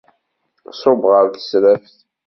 Ṣubb 0.79 1.01
ɣer 1.11 1.25
tesraft. 1.33 1.97